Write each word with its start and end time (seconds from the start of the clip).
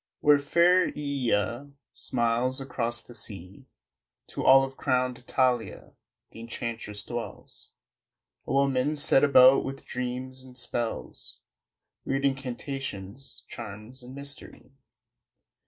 Where 0.19 0.39
fair 0.39 0.91
Ææia 0.91 1.73
smiles 1.93 2.59
across 2.59 3.03
the 3.03 3.13
sea 3.13 3.67
To 4.29 4.43
olive 4.43 4.75
crowned 4.75 5.19
Italia, 5.19 5.93
th' 6.31 6.37
enchantress 6.37 7.03
dwells 7.03 7.69
A 8.47 8.51
woman 8.51 8.95
set 8.95 9.23
about 9.23 9.63
with 9.63 9.85
dreams 9.85 10.43
and 10.43 10.57
spells, 10.57 11.41
Weird 12.03 12.25
incantations, 12.25 13.43
charms 13.47 14.01
and 14.01 14.15
mystery. 14.15 14.71